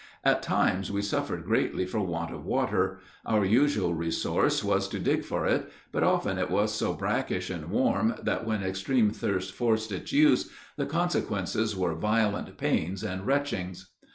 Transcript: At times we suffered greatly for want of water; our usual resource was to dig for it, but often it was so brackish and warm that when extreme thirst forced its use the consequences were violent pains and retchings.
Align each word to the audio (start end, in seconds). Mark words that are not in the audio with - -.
At 0.23 0.41
times 0.41 0.91
we 0.91 1.03
suffered 1.03 1.45
greatly 1.45 1.85
for 1.85 1.99
want 1.99 2.33
of 2.33 2.43
water; 2.43 2.97
our 3.23 3.45
usual 3.45 3.93
resource 3.93 4.63
was 4.63 4.87
to 4.87 4.97
dig 4.99 5.23
for 5.23 5.45
it, 5.45 5.71
but 5.91 6.01
often 6.01 6.39
it 6.39 6.49
was 6.49 6.73
so 6.73 6.91
brackish 6.93 7.51
and 7.51 7.69
warm 7.69 8.15
that 8.23 8.43
when 8.47 8.63
extreme 8.63 9.11
thirst 9.11 9.53
forced 9.53 9.91
its 9.91 10.11
use 10.11 10.49
the 10.75 10.87
consequences 10.87 11.75
were 11.75 11.93
violent 11.93 12.57
pains 12.57 13.03
and 13.03 13.27
retchings. 13.27 13.89